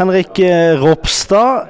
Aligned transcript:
Henrik 0.00 0.38
eh, 0.38 0.80
Ropstad, 0.80 1.66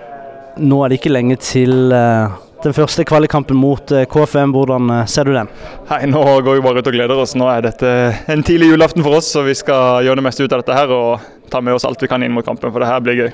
nå 0.62 0.77
er 0.84 0.92
det 0.92 1.00
ikke 1.00 1.10
lenge 1.10 1.34
til 1.42 1.90
eh, 1.90 2.37
den 2.62 2.76
første 2.76 3.03
kvalikkampen 3.03 3.58
mot 3.58 3.91
eh, 3.91 4.04
KFM. 4.06 4.53
Hvordan 4.54 4.92
ser 5.10 5.26
du 5.26 5.33
den? 5.34 5.50
Hei, 5.88 6.05
Nå 6.07 6.23
går 6.47 6.61
vi 6.61 6.63
bare 6.63 6.79
ut 6.79 6.93
og 6.93 6.95
gleder 6.95 7.25
oss. 7.25 7.35
Nå 7.35 7.51
er 7.51 7.67
dette 7.67 7.91
en 8.30 8.46
tidlig 8.46 8.71
julaften 8.71 9.03
for 9.03 9.19
oss, 9.19 9.32
så 9.35 9.43
vi 9.43 9.59
skal 9.59 10.07
gjøre 10.07 10.23
det 10.23 10.29
meste 10.29 10.46
ut 10.46 10.55
av 10.55 10.62
dette 10.62 10.79
her 10.79 10.95
og 10.95 11.27
ta 11.51 11.59
med 11.59 11.75
oss 11.75 11.89
alt 11.91 11.98
vi 11.98 12.12
kan 12.12 12.23
inn 12.23 12.37
mot 12.37 12.46
kampen, 12.46 12.71
for 12.71 12.79
det 12.79 12.93
her 12.93 13.03
blir 13.03 13.25
gøy. 13.25 13.32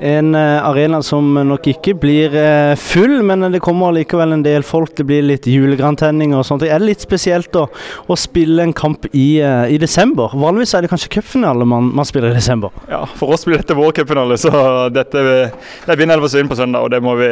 En 0.00 0.34
eh, 0.34 0.64
arena 0.64 1.02
som 1.04 1.34
nok 1.34 1.66
ikke 1.74 1.92
blir 2.00 2.32
eh, 2.32 2.72
full, 2.80 3.18
men 3.26 3.44
det 3.52 3.58
kommer 3.60 3.92
likevel 3.92 4.32
en 4.32 4.44
del 4.44 4.64
folk. 4.64 4.94
Det 4.96 5.04
blir 5.04 5.26
litt 5.28 5.44
julegrantenning 5.44 6.32
og 6.32 6.46
sånt. 6.48 6.64
Det 6.64 6.70
Er 6.72 6.80
litt 6.80 7.04
spesielt 7.04 7.52
å, 7.60 7.66
å 8.08 8.16
spille 8.16 8.64
en 8.64 8.72
kamp 8.72 9.04
i, 9.12 9.42
eh, 9.44 9.74
i, 9.74 9.76
desember? 9.82 10.32
Vanligvis 10.32 10.72
er 10.72 10.86
det 10.86 10.92
kanskje 10.92 11.12
cupfinale 11.18 11.68
man, 11.68 11.90
man, 11.92 12.08
spiller 12.08 12.32
i 12.32 12.38
desember? 12.38 12.72
Ja, 12.88 13.02
for 13.20 13.36
oss 13.36 13.44
blir 13.44 13.60
dette 13.60 13.76
vår 13.76 13.92
cupfinale, 14.00 14.40
så 14.40 14.48
dette 14.88 15.20
det 15.20 15.92
er 15.92 16.00
vinne 16.00 16.16
eller 16.16 16.24
forsvinne 16.24 16.48
på 16.48 16.56
søndag. 16.62 16.88
og 16.88 16.96
Det 16.96 17.02
må 17.04 17.18
vi 17.20 17.28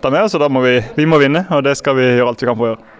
ta 0.00 0.08
med 0.08 0.24
oss, 0.24 0.38
og 0.40 0.46
da 0.46 0.48
må 0.48 0.64
vi, 0.64 0.78
vi 0.96 1.04
må 1.04 1.20
vinne. 1.20 1.44
og 1.52 1.66
Det 1.68 1.76
skal 1.76 2.00
vi 2.00 2.08
gjøre 2.14 2.32
alt 2.32 2.46
vi 2.46 2.48
kan 2.48 2.56
for 2.56 2.70
å 2.70 2.72
gjøre. 2.72 2.92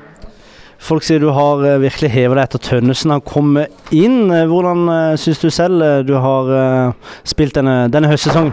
Folk 0.87 1.09
sier 1.09 1.24
du 1.24 1.30
har 1.32 1.64
virkelig 1.80 2.12
hevet 2.12 2.37
deg 2.37 2.51
etter 2.51 2.66
Tønnesen 2.68 3.16
har 3.16 3.24
kommet 3.24 3.96
inn. 3.96 4.28
Hvordan 4.28 5.16
syns 5.16 5.40
du 5.40 5.48
selv 5.48 6.04
du 6.04 6.18
har 6.20 6.92
spilt 7.24 7.56
denne, 7.56 7.87
denne 7.88 8.12
høstsesongen? 8.12 8.52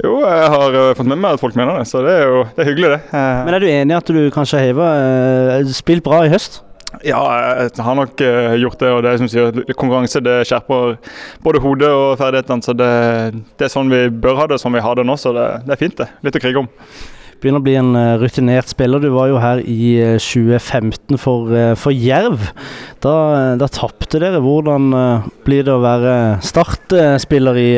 Jo, 0.00 0.16
jeg 0.24 0.48
har 0.54 0.74
uh, 0.78 0.94
fått 0.96 1.08
med 1.10 1.20
meg 1.20 1.36
at 1.36 1.42
folk 1.42 1.56
mener 1.58 1.76
det, 1.80 1.84
så 1.90 2.00
det 2.04 2.16
er 2.22 2.26
jo 2.30 2.42
det 2.56 2.64
er 2.64 2.68
hyggelig, 2.70 2.90
det. 2.94 3.00
Uh, 3.12 3.44
Men 3.44 3.56
er 3.56 3.62
du 3.62 3.68
enig 3.68 3.96
at 3.98 4.12
du 4.16 4.20
kanskje 4.32 4.62
har 4.62 4.80
uh, 4.80 5.72
spilt 5.76 6.04
bra 6.06 6.22
i 6.24 6.32
høst? 6.32 6.62
Ja, 7.06 7.20
jeg 7.60 7.84
har 7.86 7.94
nok 7.94 8.18
gjort 8.18 8.80
det. 8.80 8.88
og 8.90 9.04
det 9.06 9.12
som 9.20 9.28
sier 9.30 9.54
Konkurranse 9.78 10.18
det 10.26 10.40
skjerper 10.48 10.96
både 11.44 11.60
hodet 11.62 11.90
og 11.94 12.16
ferdighetene. 12.18 12.66
så 12.66 12.74
det, 12.74 12.88
det, 13.54 13.68
er 13.68 13.70
sånn 13.70 13.92
vi 13.92 14.08
bør 14.10 14.40
ha 14.40 14.48
det, 14.50 14.58
sånn 14.58 14.74
vi 14.74 14.82
har 14.82 14.98
det 14.98 15.04
nå. 15.06 15.14
Så 15.14 15.30
det, 15.36 15.46
det 15.68 15.76
er 15.76 15.80
fint, 15.84 15.94
det. 16.00 16.08
Litt 16.26 16.40
å 16.40 16.42
krige 16.42 16.64
om. 16.64 16.68
Begynner 17.38 17.62
å 17.62 17.66
bli 17.68 17.76
en 17.78 17.94
rutinert 18.18 18.74
spiller. 18.74 18.98
Du 18.98 19.14
var 19.14 19.30
jo 19.30 19.38
her 19.38 19.62
i 19.62 20.18
2015 20.18 21.14
for, 21.22 21.54
for 21.78 21.94
Jerv. 21.94 22.50
Da, 23.06 23.14
da 23.62 23.70
tapte 23.70 24.18
dere. 24.18 24.42
Hvordan 24.42 24.90
blir 25.46 25.62
det 25.70 25.76
å 25.78 25.84
være 25.86 26.16
startspiller 26.42 27.62
i, 27.62 27.72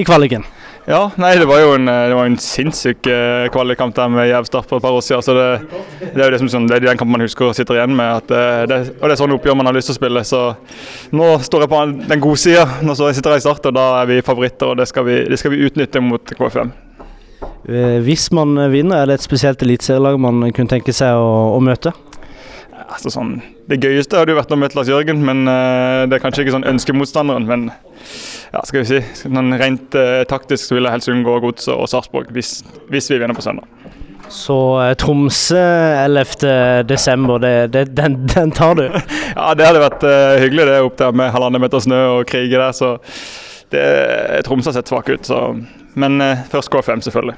i 0.00 0.08
kvaliken? 0.08 0.48
Ja, 0.86 1.08
nei, 1.18 1.32
det 1.34 1.48
var 1.50 1.58
jo 1.58 1.72
en, 1.74 1.88
det 1.90 2.14
var 2.14 2.28
en 2.28 2.36
sinnssyk 2.38 3.08
uh, 3.10 3.48
kvalikkamp 3.50 3.94
der 3.96 4.10
med 4.12 4.28
Jerv 4.28 4.46
Start 4.46 4.68
for 4.70 4.78
et 4.78 4.84
par 4.84 4.94
år 4.94 5.02
siden. 5.02 5.22
så 5.22 5.34
Det, 5.34 5.46
det 6.14 6.20
er 6.20 6.28
jo 6.28 6.34
det 6.36 6.38
som, 6.44 6.50
sånn, 6.52 6.68
det 6.70 6.76
er 6.76 6.84
den 6.84 7.00
kampen 7.00 7.16
man 7.16 7.24
husker 7.26 7.48
og 7.48 7.56
sitter 7.58 7.80
igjen 7.80 7.96
med. 7.98 8.30
Uh, 8.30 8.62
det, 8.70 8.78
og 9.00 9.02
det 9.02 9.16
er 9.16 9.18
sånn 9.18 9.34
oppgjør 9.34 9.58
man 9.58 9.66
har 9.66 9.74
lyst 9.74 9.90
til 9.90 9.96
å 9.96 9.98
spille. 9.98 10.22
Så 10.22 10.42
nå 11.10 11.32
står 11.42 11.64
jeg 11.64 11.72
på 11.72 11.80
den 12.12 12.22
gode 12.22 12.38
sida. 12.38 12.68
Nå 12.86 12.94
sitter 12.94 13.34
jeg 13.34 13.42
i 13.42 13.46
Start, 13.48 13.66
og 13.66 13.74
da 13.74 13.88
er 14.04 14.12
vi 14.12 14.20
favoritter. 14.28 14.70
og 14.70 14.78
Det 14.78 14.86
skal 14.86 15.08
vi, 15.10 15.18
det 15.26 15.40
skal 15.42 15.56
vi 15.56 15.66
utnytte 15.66 16.04
mot 16.06 16.34
KFM. 16.38 16.70
Eh, 17.66 17.98
hvis 18.06 18.28
man 18.38 18.54
vinner, 18.70 19.02
er 19.02 19.10
det 19.10 19.18
et 19.18 19.26
spesielt 19.26 19.66
eliteserielag 19.66 20.22
man 20.22 20.52
kunne 20.52 20.70
tenke 20.70 20.94
seg 20.94 21.18
å, 21.18 21.34
å 21.56 21.60
møte? 21.66 21.96
Altså 22.86 23.10
sånn, 23.10 23.40
Det 23.66 23.82
gøyeste 23.82 24.22
hadde 24.22 24.36
jo 24.36 24.38
vært 24.38 24.54
å 24.54 24.62
møte 24.62 24.78
Lars 24.78 24.94
Jørgen, 24.94 25.18
men 25.26 25.48
det 26.06 26.14
er 26.14 26.22
kanskje 26.22 26.46
ikke 26.46 26.54
sånn 26.54 26.70
ønskemotstanderen. 26.70 27.50
Men 27.50 27.70
ja, 28.52 28.62
skal 28.64 28.82
vi 28.82 28.86
si, 28.88 29.00
sånn 29.22 29.54
rent 29.58 29.94
uh, 29.98 30.22
taktisk 30.28 30.62
så 30.68 30.74
vil 30.76 30.86
jeg 30.86 30.94
helst 30.96 31.10
unngå 31.12 31.38
Godset 31.44 31.74
og 31.74 31.88
Sarpsborg 31.90 32.28
hvis, 32.34 32.50
hvis, 32.92 33.10
vi 33.12 33.18
vinner 33.22 33.36
på 33.36 33.44
søndag. 33.44 33.66
Så 34.32 34.58
uh, 34.80 34.92
Tromsø 34.98 35.64
11.12., 36.04 37.66
den, 37.72 38.16
den, 38.26 38.50
tar 38.54 38.74
du? 38.78 38.86
ja, 39.38 39.54
det 39.58 39.66
hadde 39.68 39.84
vært 39.86 40.04
hyggelig 40.42 40.64
det 40.70 40.80
opp 40.86 40.96
der 41.00 41.12
med 41.16 41.32
halvannen 41.34 41.62
meter 41.62 41.80
snø 41.82 42.00
og 42.18 42.26
krige 42.30 42.58
der. 42.58 42.72
så 42.76 42.96
det, 43.74 43.86
Tromsø 44.46 44.70
har 44.70 44.78
sett 44.78 44.90
svak 44.90 45.08
ut, 45.10 45.24
så, 45.26 45.38
men 45.98 46.22
først 46.52 46.70
K5 46.70 47.02
selvfølgelig. 47.08 47.36